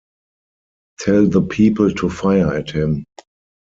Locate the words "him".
2.71-3.05